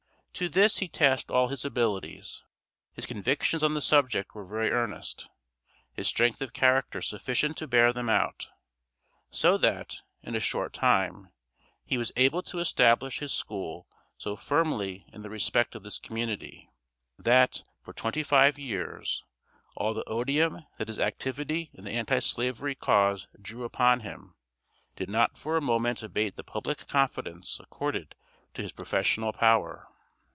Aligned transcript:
To 0.35 0.47
this 0.49 0.79
he 0.79 0.87
tasked 0.87 1.29
all 1.29 1.49
his 1.49 1.63
abilities. 1.65 2.43
His 2.93 3.05
convictions 3.05 3.63
on 3.63 3.75
the 3.75 3.81
subject 3.81 4.33
were 4.33 4.43
very 4.45 4.71
earnest; 4.71 5.29
his 5.93 6.07
strength 6.07 6.41
of 6.41 6.51
character 6.51 6.99
sufficient 6.99 7.57
to 7.57 7.67
bear 7.67 7.93
them 7.93 8.09
out; 8.09 8.47
so 9.29 9.55
that, 9.59 9.97
in 10.23 10.33
a 10.33 10.39
short 10.39 10.73
time, 10.73 11.29
he 11.85 11.95
was 11.97 12.11
able 12.15 12.41
to 12.43 12.57
establish 12.57 13.19
his 13.19 13.31
school 13.31 13.85
so 14.17 14.35
firmly 14.35 15.05
in 15.13 15.21
the 15.21 15.29
respect 15.29 15.75
of 15.75 15.83
this 15.83 15.99
community, 15.99 16.71
that, 17.19 17.61
for 17.83 17.93
twenty 17.93 18.23
five 18.23 18.57
years, 18.57 19.23
all 19.75 19.93
the 19.93 20.05
odium 20.09 20.65
that 20.79 20.87
his 20.87 20.97
activity 20.97 21.69
in 21.73 21.83
the 21.83 21.91
Anti 21.91 22.17
slavery 22.17 22.73
cause 22.73 23.27
drew 23.39 23.63
upon 23.63 23.99
him 23.99 24.33
did 24.95 25.09
not 25.09 25.37
for 25.37 25.55
a 25.55 25.61
moment 25.61 26.01
abate 26.01 26.35
the 26.35 26.43
public 26.43 26.87
confidence 26.87 27.59
accorded 27.59 28.15
to 28.55 28.63
his 28.63 28.71
professional 28.71 29.33
power. 29.33 29.87